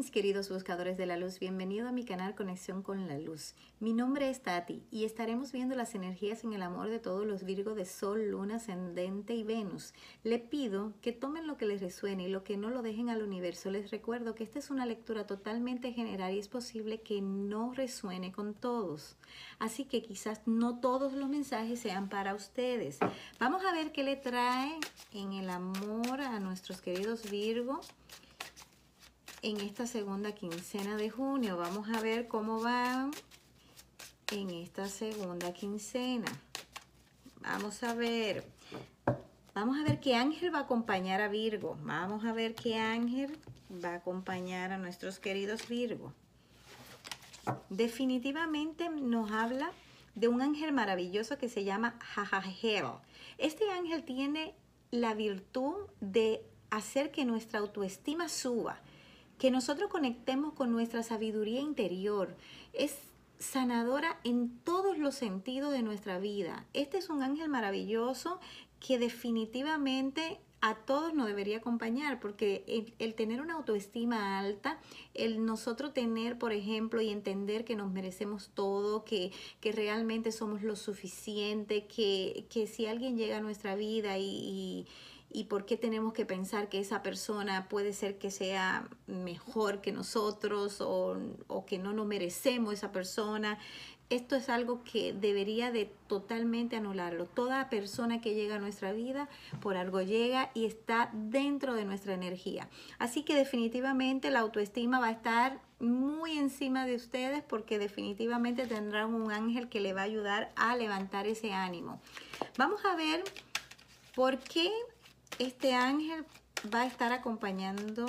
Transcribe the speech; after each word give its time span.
mis 0.00 0.10
queridos 0.10 0.48
buscadores 0.48 0.96
de 0.96 1.04
la 1.04 1.18
luz, 1.18 1.38
bienvenido 1.40 1.86
a 1.86 1.92
mi 1.92 2.06
canal 2.06 2.34
Conexión 2.34 2.82
con 2.82 3.06
la 3.06 3.18
Luz. 3.18 3.54
Mi 3.80 3.92
nombre 3.92 4.30
es 4.30 4.40
Tati 4.40 4.82
y 4.90 5.04
estaremos 5.04 5.52
viendo 5.52 5.76
las 5.76 5.94
energías 5.94 6.42
en 6.42 6.54
el 6.54 6.62
amor 6.62 6.88
de 6.88 7.00
todos 7.00 7.26
los 7.26 7.44
Virgos 7.44 7.76
de 7.76 7.84
Sol, 7.84 8.30
Luna, 8.30 8.56
Ascendente 8.56 9.34
y 9.34 9.42
Venus. 9.42 9.92
Le 10.24 10.38
pido 10.38 10.94
que 11.02 11.12
tomen 11.12 11.46
lo 11.46 11.58
que 11.58 11.66
les 11.66 11.82
resuene 11.82 12.24
y 12.24 12.30
lo 12.30 12.44
que 12.44 12.56
no 12.56 12.70
lo 12.70 12.80
dejen 12.80 13.10
al 13.10 13.22
universo. 13.22 13.70
Les 13.70 13.90
recuerdo 13.90 14.34
que 14.34 14.42
esta 14.42 14.58
es 14.58 14.70
una 14.70 14.86
lectura 14.86 15.26
totalmente 15.26 15.92
general 15.92 16.32
y 16.32 16.38
es 16.38 16.48
posible 16.48 17.02
que 17.02 17.20
no 17.20 17.74
resuene 17.74 18.32
con 18.32 18.54
todos. 18.54 19.18
Así 19.58 19.84
que 19.84 20.00
quizás 20.00 20.40
no 20.46 20.80
todos 20.80 21.12
los 21.12 21.28
mensajes 21.28 21.78
sean 21.78 22.08
para 22.08 22.34
ustedes. 22.34 23.00
Vamos 23.38 23.62
a 23.66 23.74
ver 23.74 23.92
qué 23.92 24.02
le 24.02 24.16
trae 24.16 24.78
en 25.12 25.34
el 25.34 25.50
amor 25.50 26.22
a 26.22 26.40
nuestros 26.40 26.80
queridos 26.80 27.30
Virgo 27.30 27.82
en 29.42 29.60
esta 29.60 29.86
segunda 29.86 30.32
quincena 30.32 30.96
de 30.96 31.10
junio. 31.10 31.56
Vamos 31.56 31.88
a 31.88 32.00
ver 32.00 32.28
cómo 32.28 32.60
va 32.60 33.10
en 34.32 34.50
esta 34.50 34.86
segunda 34.86 35.52
quincena. 35.52 36.30
Vamos 37.40 37.82
a 37.82 37.94
ver. 37.94 38.44
Vamos 39.54 39.78
a 39.78 39.84
ver 39.84 40.00
qué 40.00 40.14
ángel 40.14 40.54
va 40.54 40.58
a 40.60 40.62
acompañar 40.62 41.20
a 41.20 41.28
Virgo. 41.28 41.76
Vamos 41.82 42.24
a 42.24 42.32
ver 42.32 42.54
qué 42.54 42.76
ángel 42.76 43.38
va 43.82 43.90
a 43.90 43.96
acompañar 43.96 44.72
a 44.72 44.78
nuestros 44.78 45.18
queridos 45.18 45.68
Virgo. 45.68 46.12
Definitivamente 47.70 48.88
nos 48.90 49.30
habla 49.32 49.72
de 50.14 50.28
un 50.28 50.42
ángel 50.42 50.72
maravilloso 50.72 51.38
que 51.38 51.48
se 51.48 51.64
llama 51.64 51.98
Jajajel. 52.00 52.84
Este 53.38 53.70
ángel 53.70 54.04
tiene 54.04 54.54
la 54.90 55.14
virtud 55.14 55.74
de 56.00 56.44
hacer 56.68 57.10
que 57.10 57.24
nuestra 57.24 57.58
autoestima 57.58 58.28
suba 58.28 58.80
que 59.40 59.50
nosotros 59.50 59.88
conectemos 59.88 60.52
con 60.52 60.70
nuestra 60.70 61.02
sabiduría 61.02 61.60
interior. 61.60 62.36
Es 62.74 62.98
sanadora 63.38 64.20
en 64.22 64.58
todos 64.64 64.98
los 64.98 65.14
sentidos 65.14 65.72
de 65.72 65.82
nuestra 65.82 66.18
vida. 66.18 66.66
Este 66.74 66.98
es 66.98 67.08
un 67.08 67.22
ángel 67.22 67.48
maravilloso 67.48 68.38
que 68.80 68.98
definitivamente 68.98 70.38
a 70.60 70.74
todos 70.74 71.14
nos 71.14 71.26
debería 71.26 71.56
acompañar, 71.56 72.20
porque 72.20 72.84
el, 72.98 73.14
tener 73.14 73.40
una 73.40 73.54
autoestima 73.54 74.38
alta, 74.38 74.78
el 75.14 75.46
nosotros 75.46 75.94
tener, 75.94 76.38
por 76.38 76.52
ejemplo, 76.52 77.00
y 77.00 77.08
entender 77.08 77.64
que 77.64 77.76
nos 77.76 77.90
merecemos 77.90 78.50
todo, 78.52 79.06
que, 79.06 79.32
que 79.62 79.72
realmente 79.72 80.32
somos 80.32 80.62
lo 80.62 80.76
suficiente, 80.76 81.86
que, 81.86 82.44
que 82.50 82.66
si 82.66 82.84
alguien 82.84 83.16
llega 83.16 83.38
a 83.38 83.40
nuestra 83.40 83.74
vida 83.74 84.18
y 84.18 84.20
y 84.22 84.86
por 85.44 85.64
qué 85.64 85.76
tenemos 85.76 86.12
que 86.12 86.26
pensar 86.26 86.68
que 86.68 86.80
esa 86.80 87.02
persona 87.02 87.68
puede 87.68 87.92
ser 87.92 88.18
que 88.18 88.30
sea 88.30 88.88
mejor 89.06 89.80
que 89.80 89.92
nosotros 89.92 90.80
o, 90.80 91.16
que 91.66 91.78
no 91.78 91.92
nos 91.92 92.06
merecemos 92.06 92.74
esa 92.74 92.90
persona. 92.90 93.58
Esto 94.08 94.34
es 94.34 94.48
algo 94.48 94.82
que 94.82 95.12
debería 95.12 95.70
de 95.70 95.88
totalmente 96.08 96.74
anularlo. 96.74 97.26
Toda 97.26 97.70
persona 97.70 98.20
que 98.20 98.34
llega 98.34 98.56
a 98.56 98.58
nuestra 98.58 98.92
vida 98.92 99.28
por 99.60 99.76
algo 99.76 100.02
llega 100.02 100.50
y 100.52 100.66
está 100.66 101.10
dentro 101.12 101.74
de 101.74 101.84
nuestra 101.84 102.14
energía. 102.14 102.68
Así 102.98 103.22
que 103.22 103.36
definitivamente 103.36 104.32
la 104.32 104.40
autoestima 104.40 104.98
va 104.98 105.06
a 105.06 105.12
estar 105.12 105.60
muy 105.78 106.38
encima 106.38 106.86
de 106.86 106.96
ustedes 106.96 107.44
porque 107.44 107.78
definitivamente 107.78 108.66
tendrán 108.66 109.14
un 109.14 109.30
ángel 109.30 109.68
que 109.68 109.78
le 109.78 109.92
va 109.92 110.00
a 110.00 110.04
ayudar 110.04 110.50
a 110.56 110.76
levantar 110.76 111.28
ese 111.28 111.52
ánimo. 111.52 112.00
Vamos 112.58 112.84
a 112.84 112.96
ver 112.96 113.22
por 114.14 114.38
qué 114.38 114.70
este 115.38 115.74
ángel 115.74 116.24
va 116.74 116.82
a 116.82 116.86
estar 116.86 117.12
acompañando 117.12 118.06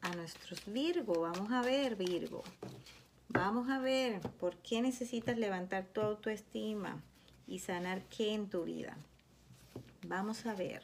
a 0.00 0.10
nuestros 0.10 0.64
Virgo. 0.66 1.20
Vamos 1.20 1.52
a 1.52 1.62
ver, 1.62 1.96
Virgo. 1.96 2.42
Vamos 3.28 3.68
a 3.70 3.78
ver 3.78 4.20
por 4.40 4.56
qué 4.56 4.82
necesitas 4.82 5.38
levantar 5.38 5.84
tu 5.84 6.00
autoestima 6.00 7.02
y 7.46 7.60
sanar 7.60 8.02
qué 8.04 8.34
en 8.34 8.48
tu 8.48 8.64
vida. 8.64 8.96
Vamos 10.06 10.46
a 10.46 10.54
ver. 10.54 10.82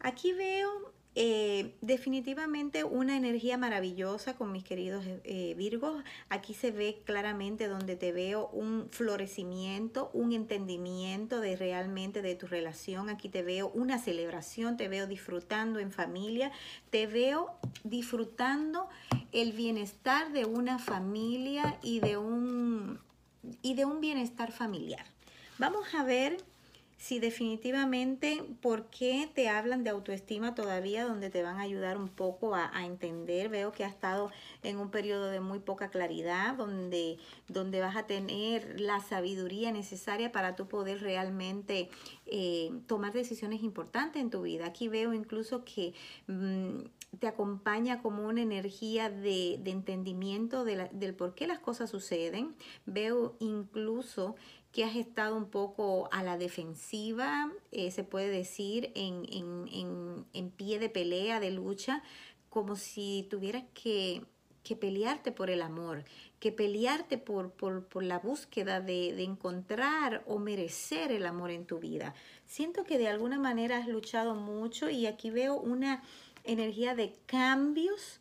Aquí 0.00 0.32
veo 0.32 0.92
eh, 1.22 1.74
definitivamente 1.82 2.82
una 2.82 3.14
energía 3.14 3.58
maravillosa 3.58 4.36
con 4.36 4.52
mis 4.52 4.64
queridos 4.64 5.04
eh, 5.24 5.52
Virgos. 5.54 6.02
Aquí 6.30 6.54
se 6.54 6.70
ve 6.70 7.02
claramente 7.04 7.68
donde 7.68 7.94
te 7.94 8.10
veo 8.10 8.48
un 8.54 8.88
florecimiento, 8.90 10.10
un 10.14 10.32
entendimiento 10.32 11.40
de 11.40 11.56
realmente 11.56 12.22
de 12.22 12.36
tu 12.36 12.46
relación. 12.46 13.10
Aquí 13.10 13.28
te 13.28 13.42
veo 13.42 13.70
una 13.74 13.98
celebración, 13.98 14.78
te 14.78 14.88
veo 14.88 15.06
disfrutando 15.06 15.78
en 15.78 15.92
familia, 15.92 16.52
te 16.88 17.06
veo 17.06 17.50
disfrutando 17.84 18.88
el 19.32 19.52
bienestar 19.52 20.32
de 20.32 20.46
una 20.46 20.78
familia 20.78 21.78
y 21.82 22.00
de 22.00 22.16
un, 22.16 22.98
y 23.60 23.74
de 23.74 23.84
un 23.84 24.00
bienestar 24.00 24.52
familiar. 24.52 25.04
Vamos 25.58 25.94
a 25.94 26.02
ver 26.02 26.38
si 27.00 27.18
definitivamente, 27.18 28.44
¿por 28.60 28.90
qué 28.90 29.26
te 29.34 29.48
hablan 29.48 29.84
de 29.84 29.90
autoestima 29.90 30.54
todavía 30.54 31.06
donde 31.06 31.30
te 31.30 31.42
van 31.42 31.56
a 31.56 31.62
ayudar 31.62 31.96
un 31.96 32.08
poco 32.08 32.54
a, 32.54 32.70
entender? 32.84 33.48
Veo 33.48 33.72
que 33.72 33.84
ha 33.84 33.88
estado 33.88 34.30
en 34.62 34.76
un 34.76 34.90
periodo 34.90 35.30
de 35.30 35.40
muy 35.40 35.60
poca 35.60 35.88
claridad, 35.88 36.56
donde, 36.56 37.16
donde 37.48 37.80
vas 37.80 37.96
a 37.96 38.06
tener 38.06 38.78
la 38.78 39.00
sabiduría 39.00 39.72
necesaria 39.72 40.30
para 40.30 40.56
tú 40.56 40.68
poder 40.68 41.00
realmente 41.00 41.88
eh, 42.26 42.70
tomar 42.86 43.14
decisiones 43.14 43.62
importantes 43.62 44.20
en 44.20 44.28
tu 44.28 44.42
vida. 44.42 44.66
Aquí 44.66 44.88
veo 44.88 45.14
incluso 45.14 45.64
que... 45.64 45.94
Mm, 46.26 46.80
te 47.18 47.26
acompaña 47.26 48.02
como 48.02 48.26
una 48.26 48.42
energía 48.42 49.10
de, 49.10 49.54
entendimiento 49.64 50.64
del 50.64 51.14
por 51.14 51.34
qué 51.34 51.46
las 51.46 51.58
cosas 51.58 51.90
suceden. 51.90 52.54
Veo 52.86 53.36
incluso 53.40 54.36
que 54.72 54.84
has 54.84 54.94
estado 54.94 55.36
un 55.36 55.50
poco 55.50 56.08
a 56.12 56.22
la 56.22 56.38
defensiva, 56.38 57.50
eh, 57.72 57.90
se 57.90 58.04
puede 58.04 58.28
decir, 58.28 58.92
en, 58.94 59.26
en, 60.32 60.50
pie 60.50 60.78
de 60.78 60.88
pelea, 60.88 61.40
de 61.40 61.50
lucha, 61.50 62.02
como 62.48 62.76
si 62.76 63.26
tuvieras 63.28 63.64
que, 63.74 64.22
pelearte 64.78 65.32
por 65.32 65.50
el 65.50 65.62
amor, 65.62 66.04
que 66.38 66.52
pelearte 66.52 67.18
por, 67.18 67.50
por, 67.50 68.04
la 68.04 68.20
búsqueda 68.20 68.80
de, 68.80 69.12
de, 69.12 69.24
encontrar 69.24 70.22
o 70.28 70.38
merecer 70.38 71.10
el 71.10 71.26
amor 71.26 71.50
en 71.50 71.66
tu 71.66 71.80
vida. 71.80 72.14
Siento 72.46 72.84
que 72.84 72.96
de 72.96 73.08
alguna 73.08 73.40
manera 73.40 73.78
has 73.78 73.88
luchado 73.88 74.36
mucho 74.36 74.88
y 74.88 75.06
aquí 75.06 75.30
veo 75.30 75.56
una 75.56 76.04
energía 76.44 76.94
de 76.94 77.14
cambios 77.26 78.20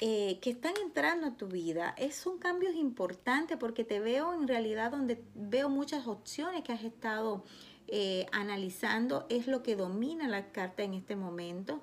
eh, 0.00 0.40
que 0.40 0.50
están 0.50 0.74
entrando 0.82 1.28
a 1.28 1.36
tu 1.36 1.46
vida. 1.46 1.94
Es, 1.96 2.16
son 2.16 2.38
cambios 2.38 2.74
importantes 2.74 3.56
porque 3.56 3.84
te 3.84 4.00
veo 4.00 4.34
en 4.34 4.48
realidad 4.48 4.90
donde 4.90 5.22
veo 5.34 5.68
muchas 5.68 6.08
opciones 6.08 6.64
que 6.64 6.72
has 6.72 6.82
estado 6.82 7.44
eh, 7.86 8.26
analizando. 8.32 9.26
Es 9.28 9.46
lo 9.46 9.62
que 9.62 9.76
domina 9.76 10.26
la 10.26 10.50
carta 10.50 10.82
en 10.82 10.94
este 10.94 11.14
momento. 11.14 11.82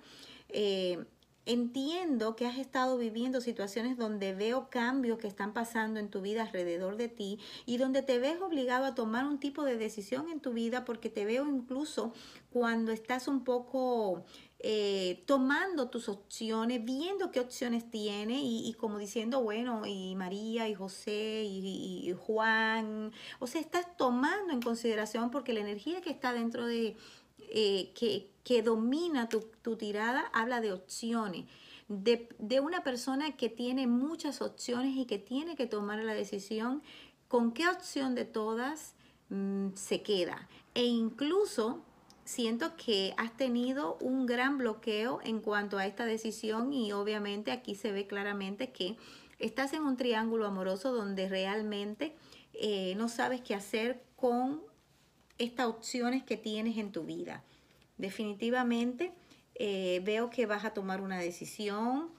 Eh, 0.49 1.05
entiendo 1.45 2.35
que 2.35 2.45
has 2.45 2.57
estado 2.57 2.97
viviendo 2.97 3.41
situaciones 3.41 3.97
donde 3.97 4.33
veo 4.33 4.69
cambios 4.69 5.17
que 5.17 5.27
están 5.27 5.53
pasando 5.53 5.99
en 5.99 6.09
tu 6.09 6.21
vida 6.21 6.43
alrededor 6.43 6.97
de 6.97 7.07
ti 7.07 7.39
y 7.65 7.77
donde 7.77 8.01
te 8.01 8.19
ves 8.19 8.41
obligado 8.41 8.85
a 8.85 8.95
tomar 8.95 9.25
un 9.25 9.39
tipo 9.39 9.63
de 9.63 9.77
decisión 9.77 10.29
en 10.29 10.41
tu 10.41 10.51
vida 10.51 10.85
porque 10.85 11.09
te 11.09 11.25
veo 11.25 11.47
incluso 11.47 12.13
cuando 12.51 12.91
estás 12.91 13.27
un 13.27 13.43
poco 13.43 14.25
eh, 14.61 15.23
tomando 15.25 15.89
tus 15.89 16.09
opciones, 16.09 16.83
viendo 16.83 17.31
qué 17.31 17.39
opciones 17.39 17.89
tiene 17.89 18.41
y, 18.43 18.73
como 18.73 18.97
diciendo, 18.97 19.41
bueno, 19.41 19.85
y 19.85 20.15
María 20.15 20.67
y 20.67 20.75
José 20.75 21.43
y, 21.45 22.13
Juan, 22.19 23.13
o 23.39 23.47
sea, 23.47 23.61
estás 23.61 23.95
tomando 23.95 24.51
en 24.51 24.61
consideración 24.61 25.31
porque 25.31 25.53
la 25.53 25.61
energía 25.61 26.01
que 26.01 26.09
está 26.09 26.33
dentro 26.33 26.65
de, 26.65 26.97
eh, 27.39 27.93
que, 27.95 28.31
que, 28.43 28.61
domina 28.61 29.29
tu, 29.29 29.45
tu, 29.61 29.77
tirada, 29.77 30.29
habla 30.33 30.59
de 30.59 30.73
opciones. 30.73 31.45
De, 31.87 32.27
de 32.37 32.59
una 32.59 32.83
persona 32.83 33.35
que 33.35 33.49
tiene 33.49 33.87
muchas 33.87 34.41
opciones 34.41 34.95
y 34.95 35.05
que 35.05 35.17
tiene 35.17 35.55
que 35.55 35.65
tomar 35.67 36.03
la 36.03 36.13
decisión 36.13 36.83
con 37.29 37.53
qué 37.53 37.67
opción 37.67 38.13
de 38.13 38.25
todas 38.25 38.93
mm, 39.29 39.69
se 39.75 40.01
queda. 40.01 40.49
E 40.75 40.83
incluso 40.83 41.81
siento 42.29 42.75
que 42.75 43.15
has 43.17 43.35
tenido 43.35 43.97
un 43.99 44.27
gran 44.27 44.59
bloqueo 44.59 45.19
en 45.23 45.39
cuanto 45.39 45.79
a 45.79 45.87
esta 45.87 46.05
decisión 46.05 46.71
y 46.73 46.91
obviamente 46.91 47.51
aquí 47.51 47.73
se 47.73 47.91
ve 47.91 48.05
claramente 48.05 48.69
que 48.69 48.97
estás 49.39 49.73
en 49.73 49.81
un 49.81 49.97
triángulo 49.97 50.45
amoroso 50.45 50.93
donde 50.93 51.27
realmente 51.27 52.15
eh, 52.53 52.93
no 52.97 53.09
sabes 53.09 53.41
qué 53.41 53.55
hacer 53.55 54.03
con 54.15 54.61
estas 55.39 55.65
opciones 55.65 56.23
que 56.23 56.37
tienes 56.37 56.77
en 56.77 56.91
tu 56.91 57.03
vida. 57.03 57.43
Definitivamente 57.97 59.11
eh, 59.55 59.99
veo 60.03 60.29
que 60.29 60.45
vas 60.45 60.65
a 60.65 60.73
tomar 60.75 61.01
una 61.01 61.17
decisión, 61.17 62.11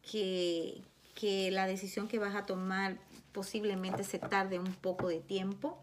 que, 0.00 0.80
que 1.14 1.50
la 1.50 1.66
decisión 1.66 2.08
que 2.08 2.18
vas 2.18 2.34
a 2.34 2.44
tomar 2.46 2.96
posiblemente 3.32 4.02
se 4.02 4.18
tarde 4.18 4.58
un 4.58 4.72
poco 4.72 5.08
de 5.08 5.20
tiempo 5.20 5.78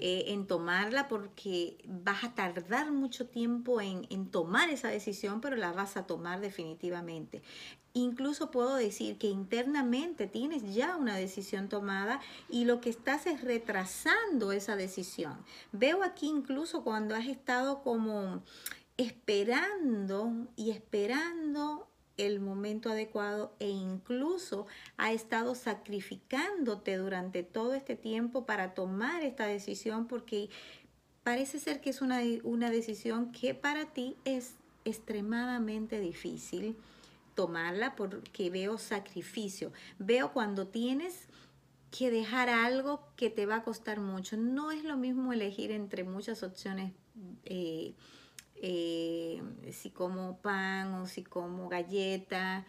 eh, 0.00 0.32
en 0.32 0.46
tomarla 0.46 1.08
porque 1.08 1.78
vas 1.86 2.24
a 2.24 2.34
tardar 2.34 2.90
mucho 2.90 3.26
tiempo 3.26 3.80
en, 3.80 4.06
en 4.10 4.30
tomar 4.30 4.70
esa 4.70 4.88
decisión, 4.88 5.40
pero 5.40 5.56
la 5.56 5.72
vas 5.72 5.96
a 5.96 6.06
tomar 6.06 6.40
definitivamente. 6.40 7.42
Incluso 7.92 8.50
puedo 8.50 8.76
decir 8.76 9.18
que 9.18 9.26
internamente 9.26 10.28
tienes 10.28 10.74
ya 10.74 10.96
una 10.96 11.16
decisión 11.16 11.68
tomada 11.68 12.20
y 12.48 12.64
lo 12.64 12.80
que 12.80 12.88
estás 12.88 13.26
es 13.26 13.42
retrasando 13.42 14.52
esa 14.52 14.76
decisión. 14.76 15.36
Veo 15.72 16.04
aquí 16.04 16.28
incluso 16.28 16.84
cuando 16.84 17.16
has 17.16 17.26
estado 17.26 17.82
como 17.82 18.42
esperando 18.96 20.46
y 20.56 20.70
esperando 20.70 21.89
el 22.26 22.40
momento 22.40 22.90
adecuado 22.90 23.52
e 23.58 23.68
incluso 23.68 24.66
ha 24.96 25.12
estado 25.12 25.54
sacrificándote 25.54 26.96
durante 26.96 27.42
todo 27.42 27.74
este 27.74 27.96
tiempo 27.96 28.46
para 28.46 28.74
tomar 28.74 29.22
esta 29.22 29.46
decisión 29.46 30.06
porque 30.06 30.50
parece 31.22 31.58
ser 31.58 31.80
que 31.80 31.90
es 31.90 32.00
una, 32.00 32.20
una 32.44 32.70
decisión 32.70 33.32
que 33.32 33.54
para 33.54 33.92
ti 33.92 34.16
es 34.24 34.54
extremadamente 34.84 36.00
difícil 36.00 36.76
tomarla 37.34 37.96
porque 37.96 38.50
veo 38.50 38.78
sacrificio. 38.78 39.72
Veo 39.98 40.32
cuando 40.32 40.66
tienes 40.66 41.28
que 41.90 42.10
dejar 42.10 42.48
algo 42.48 43.02
que 43.16 43.30
te 43.30 43.46
va 43.46 43.56
a 43.56 43.64
costar 43.64 44.00
mucho. 44.00 44.36
No 44.36 44.70
es 44.70 44.84
lo 44.84 44.96
mismo 44.96 45.32
elegir 45.32 45.70
entre 45.70 46.04
muchas 46.04 46.42
opciones, 46.42 46.92
eh, 47.44 47.94
eh, 48.60 49.42
si 49.72 49.90
como 49.90 50.38
pan 50.38 50.94
o 50.94 51.06
si 51.06 51.22
como 51.22 51.68
galleta, 51.68 52.66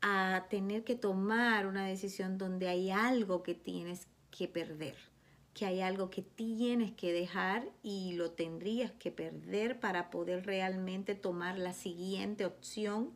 a 0.00 0.46
tener 0.50 0.84
que 0.84 0.96
tomar 0.96 1.66
una 1.66 1.86
decisión 1.86 2.38
donde 2.38 2.68
hay 2.68 2.90
algo 2.90 3.42
que 3.42 3.54
tienes 3.54 4.08
que 4.30 4.48
perder, 4.48 4.96
que 5.54 5.64
hay 5.64 5.80
algo 5.80 6.10
que 6.10 6.22
tienes 6.22 6.92
que 6.92 7.12
dejar 7.12 7.68
y 7.82 8.14
lo 8.14 8.32
tendrías 8.32 8.90
que 8.92 9.12
perder 9.12 9.78
para 9.78 10.10
poder 10.10 10.44
realmente 10.44 11.14
tomar 11.14 11.58
la 11.58 11.72
siguiente 11.72 12.44
opción 12.44 13.12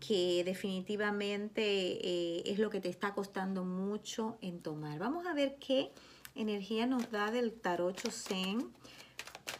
que 0.00 0.42
definitivamente 0.44 1.62
eh, 1.62 2.42
es 2.46 2.58
lo 2.58 2.70
que 2.70 2.80
te 2.80 2.88
está 2.88 3.14
costando 3.14 3.64
mucho 3.64 4.38
en 4.40 4.60
tomar. 4.60 4.98
Vamos 4.98 5.26
a 5.26 5.34
ver 5.34 5.56
qué 5.56 5.90
energía 6.34 6.86
nos 6.86 7.10
da 7.10 7.30
del 7.30 7.52
tarot 7.52 7.98
Zen 8.10 8.70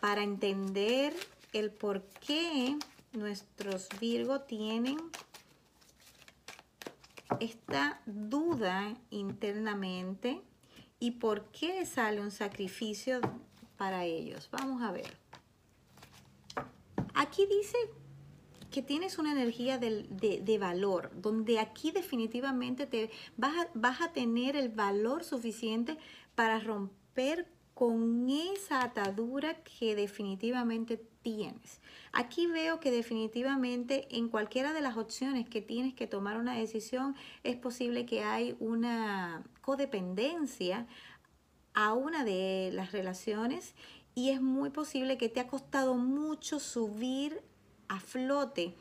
para 0.00 0.22
entender 0.22 1.12
el 1.52 1.70
por 1.70 2.02
qué 2.26 2.78
nuestros 3.12 3.88
Virgo 4.00 4.40
tienen 4.42 4.96
esta 7.40 8.00
duda 8.06 8.94
internamente 9.10 10.42
y 11.00 11.12
por 11.12 11.46
qué 11.46 11.84
sale 11.86 12.20
un 12.20 12.30
sacrificio 12.30 13.20
para 13.76 14.04
ellos. 14.04 14.48
Vamos 14.50 14.82
a 14.82 14.92
ver. 14.92 15.16
Aquí 17.14 17.46
dice 17.46 17.76
que 18.70 18.82
tienes 18.82 19.18
una 19.18 19.32
energía 19.32 19.78
de, 19.78 20.58
valor, 20.58 21.10
donde 21.14 21.58
aquí 21.58 21.90
definitivamente 21.90 22.86
te 22.86 23.10
vas 23.36 23.56
a, 23.56 23.68
vas 23.74 24.00
a 24.00 24.12
tener 24.12 24.56
el 24.56 24.68
valor 24.68 25.24
suficiente 25.24 25.96
para 26.34 26.60
romper 26.60 27.48
con 27.74 28.28
esa 28.28 28.82
atadura 28.82 29.62
que 29.62 29.94
definitivamente 29.94 30.96
Aquí 32.12 32.46
veo 32.46 32.80
que 32.80 32.90
definitivamente 32.90 34.08
en 34.10 34.28
cualquiera 34.28 34.72
de 34.72 34.80
las 34.80 34.96
opciones 34.96 35.48
que 35.48 35.60
tienes 35.60 35.94
que 35.94 36.06
tomar 36.06 36.36
una 36.36 36.54
decisión 36.54 37.14
es 37.44 37.56
posible 37.56 38.06
que 38.06 38.22
hay 38.22 38.56
una 38.60 39.42
codependencia 39.60 40.86
a 41.74 41.92
una 41.92 42.24
de 42.24 42.70
las 42.72 42.92
relaciones 42.92 43.74
y 44.14 44.30
es 44.30 44.40
muy 44.40 44.70
posible 44.70 45.18
que 45.18 45.28
te 45.28 45.40
ha 45.40 45.46
costado 45.46 45.94
mucho 45.94 46.58
subir 46.58 47.40
a 47.88 48.00
flote 48.00 48.74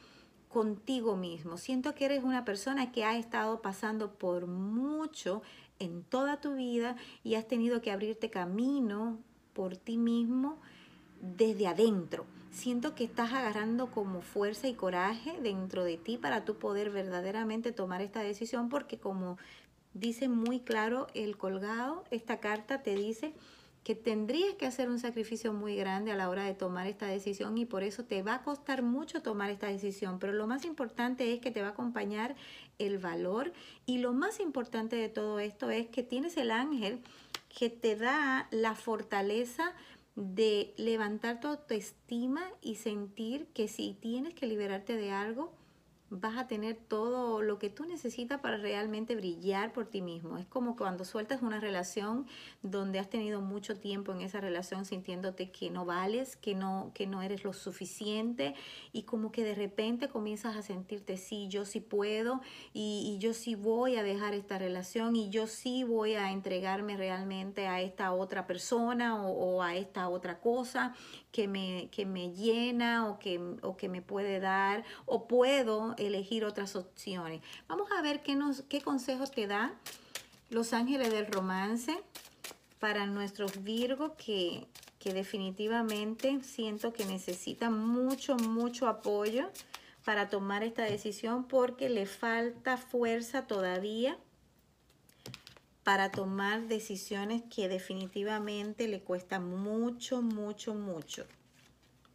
contigo 0.49 1.15
mismo. 1.15 1.57
Siento 1.57 1.93
que 1.93 2.05
eres 2.05 2.23
una 2.23 2.45
persona 2.45 2.91
que 2.91 3.03
ha 3.03 3.17
estado 3.17 3.61
pasando 3.61 4.13
por 4.13 4.47
mucho 4.47 5.41
en 5.79 6.03
toda 6.03 6.41
tu 6.41 6.55
vida 6.55 6.95
y 7.23 7.35
has 7.35 7.47
tenido 7.47 7.81
que 7.81 7.91
abrirte 7.91 8.29
camino 8.29 9.19
por 9.53 9.77
ti 9.77 9.97
mismo 9.97 10.59
desde 11.21 11.67
adentro. 11.67 12.25
Siento 12.51 12.95
que 12.95 13.03
estás 13.03 13.33
agarrando 13.33 13.91
como 13.91 14.21
fuerza 14.21 14.67
y 14.67 14.73
coraje 14.73 15.39
dentro 15.41 15.83
de 15.83 15.97
ti 15.97 16.17
para 16.17 16.45
tú 16.45 16.55
poder 16.55 16.89
verdaderamente 16.89 17.71
tomar 17.71 18.01
esta 18.01 18.21
decisión 18.21 18.69
porque 18.69 18.97
como 18.97 19.37
dice 19.93 20.27
muy 20.27 20.59
claro 20.59 21.07
el 21.13 21.37
colgado, 21.37 22.03
esta 22.11 22.39
carta 22.39 22.81
te 22.81 22.95
dice 22.95 23.33
que 23.83 23.95
tendrías 23.95 24.53
que 24.55 24.65
hacer 24.65 24.89
un 24.89 24.99
sacrificio 24.99 25.53
muy 25.53 25.77
grande 25.77 26.11
a 26.11 26.17
la 26.17 26.29
hora 26.29 26.43
de 26.43 26.53
tomar 26.53 26.87
esta 26.87 27.05
decisión 27.05 27.57
y 27.57 27.65
por 27.65 27.83
eso 27.83 28.03
te 28.03 28.21
va 28.21 28.35
a 28.35 28.43
costar 28.43 28.81
mucho 28.81 29.21
tomar 29.21 29.49
esta 29.49 29.67
decisión. 29.67 30.19
Pero 30.19 30.33
lo 30.33 30.45
más 30.45 30.65
importante 30.65 31.31
es 31.33 31.39
que 31.39 31.51
te 31.51 31.61
va 31.61 31.67
a 31.67 31.71
acompañar 31.71 32.35
el 32.79 32.97
valor 32.97 33.53
y 33.85 33.99
lo 33.99 34.11
más 34.11 34.41
importante 34.41 34.97
de 34.97 35.07
todo 35.07 35.39
esto 35.39 35.69
es 35.69 35.87
que 35.87 36.03
tienes 36.03 36.35
el 36.35 36.51
ángel 36.51 36.99
que 37.57 37.69
te 37.69 37.95
da 37.95 38.49
la 38.51 38.75
fortaleza 38.75 39.73
de 40.17 40.73
levantar 40.77 41.39
tu 41.39 41.47
autoestima 41.47 42.41
y 42.63 42.75
sentir 42.75 43.45
que 43.53 43.67
si 43.67 43.93
tienes 43.93 44.33
que 44.33 44.47
liberarte 44.47 44.97
de 44.97 45.11
algo, 45.11 45.53
vas 46.09 46.37
a 46.37 46.47
tener 46.47 46.75
todo 46.75 47.41
lo 47.41 47.59
que 47.59 47.69
tú 47.69 47.85
necesitas 47.85 48.39
para 48.39 48.57
realmente 48.57 49.15
brillar 49.15 49.73
por 49.73 49.87
ti 49.87 50.01
mismo. 50.01 50.37
Es 50.37 50.45
como 50.45 50.75
cuando 50.77 51.03
sueltas 51.03 51.41
una 51.41 51.59
relación 51.59 52.27
donde 52.61 52.99
has 52.99 53.09
tenido 53.09 53.41
mucho 53.41 53.77
tiempo 53.77 54.13
en 54.13 54.21
esa 54.21 54.39
relación 54.39 54.85
sintiéndote 54.85 55.51
que 55.51 55.69
no 55.69 55.85
vales, 55.85 56.37
que 56.37 56.55
no, 56.55 56.91
que 56.93 57.07
no 57.07 57.21
eres 57.21 57.43
lo 57.43 57.53
suficiente 57.53 58.55
y 58.93 59.03
como 59.03 59.31
que 59.31 59.43
de 59.43 59.55
repente 59.55 60.07
comienzas 60.07 60.55
a 60.55 60.61
sentirte, 60.61 61.17
sí, 61.17 61.47
yo 61.49 61.65
sí 61.65 61.81
puedo 61.81 62.41
y, 62.73 63.17
yo 63.17 63.33
sí 63.33 63.55
voy 63.55 63.95
a 63.95 64.03
dejar 64.03 64.35
esta 64.35 64.59
relación 64.59 65.15
y 65.15 65.29
yo 65.29 65.47
sí 65.47 65.83
voy 65.83 66.13
a 66.13 66.31
entregarme 66.31 66.97
realmente 66.97 67.67
a 67.67 67.81
esta 67.81 68.13
otra 68.13 68.45
persona 68.45 69.25
o, 69.25 69.31
o 69.31 69.63
a 69.63 69.75
esta 69.75 70.07
otra 70.07 70.39
cosa 70.39 70.93
que 71.31 71.47
me, 71.47 71.89
que 71.91 72.05
me 72.05 72.31
llena 72.31 73.07
o 73.09 73.19
que, 73.19 73.39
o 73.61 73.75
que 73.75 73.89
me 73.89 74.01
puede 74.01 74.39
dar 74.39 74.83
o 75.05 75.27
puedo 75.27 75.95
elegir 75.97 76.45
otras 76.45 76.75
opciones. 76.75 77.41
Vamos 77.67 77.89
a 77.91 78.01
ver 78.01 78.23
qué, 78.23 78.35
nos, 78.35 78.61
qué 78.63 78.81
consejos 78.81 79.31
te 79.31 79.47
da 79.47 79.73
los 80.49 80.73
ángeles 80.73 81.11
del 81.11 81.27
romance 81.27 81.97
para 82.79 83.05
nuestros 83.05 83.63
Virgo 83.63 84.15
que, 84.15 84.67
que 84.99 85.13
definitivamente 85.13 86.41
siento 86.43 86.93
que 86.93 87.05
necesitan 87.05 87.77
mucho, 87.77 88.35
mucho 88.37 88.87
apoyo 88.87 89.49
para 90.05 90.29
tomar 90.29 90.63
esta 90.63 90.83
decisión 90.83 91.45
porque 91.45 91.89
le 91.89 92.05
falta 92.05 92.77
fuerza 92.77 93.45
todavía 93.45 94.17
para 95.83 96.11
tomar 96.11 96.67
decisiones 96.67 97.43
que 97.43 97.69
definitivamente 97.69 98.89
le 98.89 98.99
cuesta 98.99 99.39
mucho, 99.39 100.21
mucho, 100.21 100.73
mucho. 100.73 101.25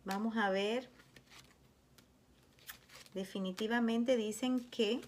Vamos 0.04 0.36
a 0.36 0.50
ver. 0.50 0.90
Definitivamente 3.14 4.16
dicen 4.16 4.60
que 4.70 5.00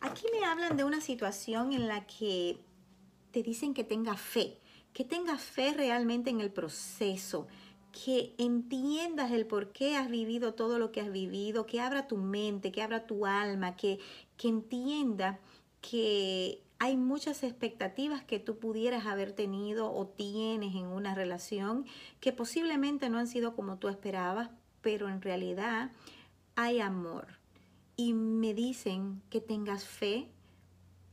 aquí 0.00 0.26
me 0.32 0.46
hablan 0.46 0.76
de 0.76 0.84
una 0.84 1.00
situación 1.00 1.72
en 1.72 1.88
la 1.88 2.06
que 2.06 2.58
te 3.30 3.42
dicen 3.42 3.74
que 3.74 3.84
tenga 3.84 4.16
fe, 4.16 4.58
que 4.92 5.04
tengas 5.04 5.42
fe 5.42 5.74
realmente 5.74 6.30
en 6.30 6.40
el 6.40 6.50
proceso, 6.50 7.46
que 7.92 8.34
entiendas 8.38 9.30
el 9.30 9.46
por 9.46 9.72
qué 9.72 9.96
has 9.96 10.08
vivido 10.08 10.54
todo 10.54 10.78
lo 10.78 10.90
que 10.90 11.00
has 11.00 11.12
vivido, 11.12 11.66
que 11.66 11.80
abra 11.80 12.08
tu 12.08 12.16
mente, 12.16 12.72
que 12.72 12.82
abra 12.82 13.06
tu 13.06 13.26
alma, 13.26 13.76
que, 13.76 13.98
que 14.36 14.48
entienda 14.48 15.38
que 15.80 16.62
hay 16.78 16.96
muchas 16.96 17.42
expectativas 17.42 18.24
que 18.24 18.38
tú 18.38 18.58
pudieras 18.58 19.06
haber 19.06 19.32
tenido 19.32 19.92
o 19.92 20.06
tienes 20.06 20.74
en 20.74 20.86
una 20.86 21.14
relación 21.14 21.86
que 22.20 22.32
posiblemente 22.32 23.10
no 23.10 23.18
han 23.18 23.26
sido 23.26 23.54
como 23.54 23.78
tú 23.78 23.88
esperabas, 23.88 24.50
pero 24.84 25.08
en 25.08 25.22
realidad 25.22 25.90
hay 26.54 26.80
amor. 26.80 27.26
Y 27.96 28.12
me 28.12 28.52
dicen 28.54 29.22
que 29.30 29.40
tengas 29.40 29.84
fe 29.84 30.28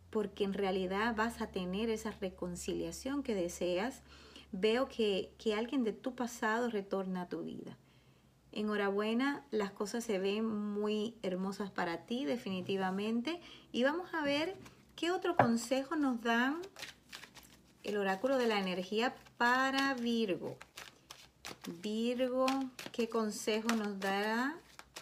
porque 0.09 0.43
en 0.43 0.53
realidad 0.53 1.15
vas 1.15 1.41
a 1.41 1.47
tener 1.47 1.89
esa 1.89 2.11
reconciliación 2.11 3.23
que 3.23 3.33
deseas. 3.33 4.03
Veo 4.51 4.89
que, 4.89 5.31
que 5.37 5.55
alguien 5.55 5.85
de 5.85 5.93
tu 5.93 6.13
pasado 6.13 6.69
retorna 6.69 7.23
a 7.23 7.29
tu 7.29 7.43
vida. 7.43 7.77
Enhorabuena, 8.51 9.45
las 9.51 9.71
cosas 9.71 10.03
se 10.03 10.19
ven 10.19 10.45
muy 10.45 11.15
hermosas 11.23 11.71
para 11.71 12.05
ti 12.05 12.25
definitivamente. 12.25 13.39
Y 13.71 13.83
vamos 13.83 14.13
a 14.13 14.21
ver 14.21 14.57
qué 14.97 15.11
otro 15.11 15.37
consejo 15.37 15.95
nos 15.95 16.21
dan 16.21 16.61
el 17.83 17.95
oráculo 17.95 18.37
de 18.37 18.47
la 18.47 18.59
energía 18.59 19.15
para 19.37 19.93
Virgo. 19.93 20.57
Virgo, 21.81 22.47
¿qué 22.91 23.09
consejo 23.09 23.69
nos 23.75 23.99
dará 23.99 24.57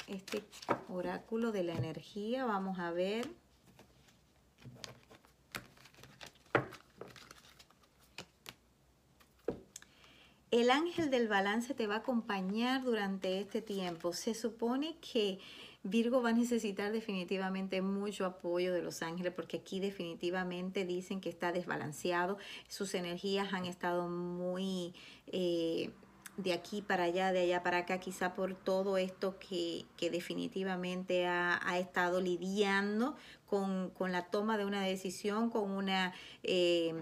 este 0.07 0.43
oráculo 0.89 1.51
de 1.51 1.63
la 1.63 1.73
energía? 1.73 2.45
Vamos 2.45 2.79
a 2.79 2.91
ver. 2.91 3.29
el 10.51 10.71
ángel 10.71 11.09
del 11.09 11.27
balance 11.27 11.73
te 11.73 11.87
va 11.87 11.95
a 11.95 11.97
acompañar 11.99 12.83
durante 12.83 13.39
este 13.39 13.61
tiempo. 13.61 14.13
Se 14.13 14.33
supone 14.33 14.97
que 14.97 15.39
Virgo 15.83 16.21
va 16.21 16.29
a 16.29 16.33
necesitar 16.33 16.91
definitivamente 16.91 17.81
mucho 17.81 18.25
apoyo 18.25 18.73
de 18.73 18.81
los 18.81 19.01
ángeles 19.01 19.33
porque 19.33 19.57
aquí 19.57 19.79
definitivamente 19.79 20.85
dicen 20.85 21.21
que 21.21 21.29
está 21.29 21.51
desbalanceado. 21.51 22.37
Sus 22.67 22.93
energías 22.93 23.53
han 23.53 23.65
estado 23.65 24.07
muy... 24.07 24.93
Eh, 25.27 25.91
de 26.43 26.53
aquí 26.53 26.81
para 26.81 27.03
allá, 27.03 27.31
de 27.31 27.41
allá 27.41 27.63
para 27.63 27.79
acá, 27.79 27.99
quizá 27.99 28.33
por 28.33 28.55
todo 28.55 28.97
esto 28.97 29.37
que, 29.39 29.85
definitivamente 29.99 31.27
ha, 31.27 31.77
estado 31.77 32.21
lidiando 32.21 33.15
con, 33.45 33.91
la 34.11 34.25
toma 34.25 34.57
de 34.57 34.65
una 34.65 34.81
decisión, 34.81 35.49
con 35.49 35.71
una 35.71 36.13
eh, 36.43 36.93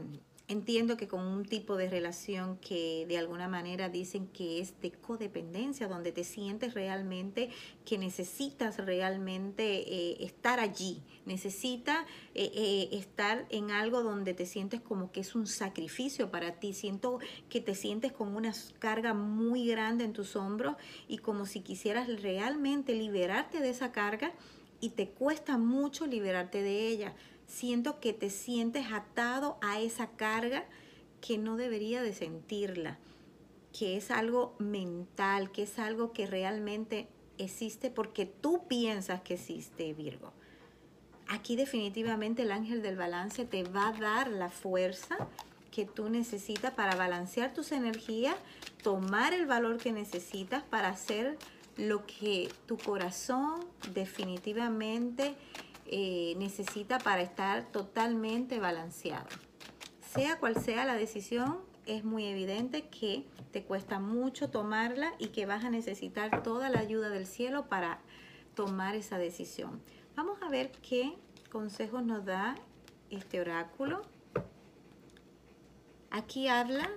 Entiendo 0.49 0.95
que 0.95 1.09
con 1.09 1.19
un 1.19 1.43
tipo 1.43 1.75
de 1.75 1.89
relación 1.89 2.57
que 2.59 3.05
de 3.09 3.17
alguna 3.17 3.49
manera 3.49 3.89
dicen 3.89 4.27
que 4.27 4.61
es 4.61 4.79
de 4.79 4.93
codependencia, 4.93 5.89
donde 5.89 6.13
te 6.13 6.23
sientes 6.23 6.73
realmente 6.73 7.49
que 7.83 7.97
necesitas 7.97 8.77
realmente 8.77 9.63
eh, 9.63 10.23
estar 10.23 10.61
allí, 10.61 11.01
necesitas 11.25 12.05
eh, 12.33 12.49
eh, 12.55 12.87
estar 12.93 13.45
en 13.49 13.71
algo 13.71 14.03
donde 14.03 14.33
te 14.33 14.45
sientes 14.45 14.79
como 14.79 15.11
que 15.11 15.19
es 15.19 15.35
un 15.35 15.47
sacrificio 15.47 16.31
para 16.31 16.61
ti, 16.61 16.71
siento 16.71 17.19
que 17.49 17.59
te 17.59 17.75
sientes 17.75 18.13
con 18.13 18.33
una 18.33 18.53
carga 18.79 19.13
muy 19.13 19.67
grande 19.67 20.05
en 20.05 20.13
tus 20.13 20.37
hombros 20.37 20.77
y 21.09 21.17
como 21.17 21.45
si 21.45 21.59
quisieras 21.59 22.21
realmente 22.21 22.93
liberarte 22.93 23.59
de 23.59 23.71
esa 23.71 23.91
carga 23.91 24.31
y 24.79 24.91
te 24.91 25.09
cuesta 25.09 25.57
mucho 25.57 26.05
liberarte 26.05 26.61
de 26.61 26.87
ella 26.87 27.15
siento 27.47 27.99
que 27.99 28.13
te 28.13 28.29
sientes 28.29 28.91
atado 28.91 29.57
a 29.61 29.79
esa 29.79 30.07
carga 30.11 30.65
que 31.21 31.37
no 31.37 31.57
debería 31.57 32.03
de 32.03 32.13
sentirla, 32.13 32.99
que 33.77 33.97
es 33.97 34.11
algo 34.11 34.55
mental, 34.59 35.51
que 35.51 35.63
es 35.63 35.79
algo 35.79 36.13
que 36.13 36.27
realmente 36.27 37.07
existe 37.37 37.89
porque 37.89 38.25
tú 38.25 38.67
piensas 38.67 39.21
que 39.21 39.35
existe, 39.35 39.93
Virgo. 39.93 40.33
Aquí 41.29 41.55
definitivamente 41.55 42.43
el 42.43 42.51
ángel 42.51 42.81
del 42.81 42.95
balance 42.95 43.45
te 43.45 43.63
va 43.63 43.89
a 43.89 43.93
dar 43.93 44.29
la 44.29 44.49
fuerza 44.49 45.17
que 45.71 45.85
tú 45.85 46.09
necesitas 46.09 46.73
para 46.73 46.95
balancear 46.95 47.53
tus 47.53 47.71
energías, 47.71 48.35
tomar 48.81 49.33
el 49.33 49.45
valor 49.45 49.77
que 49.77 49.91
necesitas 49.91 50.63
para 50.63 50.89
hacer 50.89 51.37
lo 51.75 52.05
que 52.05 52.49
tu 52.65 52.77
corazón 52.77 53.65
definitivamente 53.93 55.35
eh, 55.89 56.35
necesita 56.37 56.99
para 56.99 57.21
estar 57.21 57.71
totalmente 57.71 58.59
balanceado. 58.59 59.27
Sea 60.01 60.39
cual 60.39 60.61
sea 60.61 60.85
la 60.85 60.95
decisión, 60.95 61.59
es 61.85 62.03
muy 62.03 62.25
evidente 62.25 62.87
que 62.89 63.25
te 63.51 63.63
cuesta 63.63 63.99
mucho 63.99 64.49
tomarla 64.49 65.13
y 65.17 65.27
que 65.27 65.45
vas 65.45 65.63
a 65.63 65.69
necesitar 65.69 66.43
toda 66.43 66.69
la 66.69 66.79
ayuda 66.79 67.09
del 67.09 67.25
cielo 67.25 67.67
para 67.67 67.99
tomar 68.55 68.95
esa 68.95 69.17
decisión. 69.17 69.81
Vamos 70.15 70.41
a 70.41 70.49
ver 70.49 70.71
qué 70.87 71.13
consejos 71.51 72.03
nos 72.03 72.25
da 72.25 72.55
este 73.09 73.39
oráculo. 73.39 74.01
Aquí 76.11 76.47
habla 76.47 76.89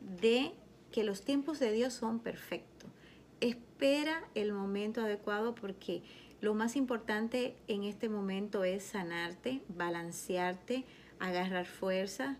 de 0.00 0.54
que 0.90 1.04
los 1.04 1.22
tiempos 1.22 1.58
de 1.58 1.72
Dios 1.72 1.92
son 1.92 2.20
perfectos. 2.20 2.90
Espera 3.40 4.24
el 4.34 4.52
momento 4.52 5.02
adecuado 5.02 5.54
porque 5.54 6.02
lo 6.40 6.54
más 6.54 6.76
importante 6.76 7.54
en 7.68 7.84
este 7.84 8.08
momento 8.08 8.64
es 8.64 8.82
sanarte, 8.82 9.60
balancearte, 9.68 10.84
agarrar 11.18 11.66
fuerza 11.66 12.36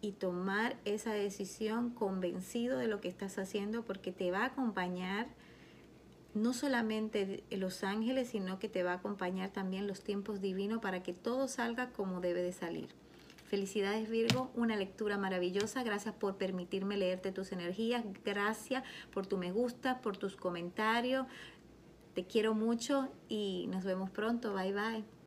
y 0.00 0.12
tomar 0.12 0.76
esa 0.84 1.12
decisión 1.12 1.90
convencido 1.90 2.78
de 2.78 2.86
lo 2.86 3.00
que 3.00 3.08
estás 3.08 3.38
haciendo 3.38 3.82
porque 3.82 4.12
te 4.12 4.30
va 4.30 4.42
a 4.42 4.46
acompañar 4.46 5.26
no 6.32 6.52
solamente 6.52 7.42
los 7.50 7.82
ángeles, 7.82 8.28
sino 8.28 8.58
que 8.60 8.68
te 8.68 8.84
va 8.84 8.92
a 8.92 8.96
acompañar 8.96 9.50
también 9.50 9.88
los 9.88 10.02
tiempos 10.02 10.40
divinos 10.40 10.80
para 10.80 11.02
que 11.02 11.12
todo 11.12 11.48
salga 11.48 11.90
como 11.90 12.20
debe 12.20 12.42
de 12.42 12.52
salir. 12.52 12.88
Felicidades 13.50 14.08
Virgo, 14.08 14.52
una 14.54 14.76
lectura 14.76 15.18
maravillosa. 15.18 15.82
Gracias 15.82 16.14
por 16.14 16.36
permitirme 16.36 16.96
leerte 16.96 17.32
tus 17.32 17.50
energías. 17.50 18.04
Gracias 18.24 18.84
por 19.12 19.26
tu 19.26 19.38
me 19.38 19.50
gusta, 19.50 20.00
por 20.02 20.16
tus 20.16 20.36
comentarios. 20.36 21.26
Te 22.20 22.26
quiero 22.26 22.52
mucho 22.52 23.08
y 23.30 23.66
nos 23.68 23.82
vemos 23.82 24.10
pronto. 24.10 24.52
Bye 24.52 24.74
bye. 24.74 25.19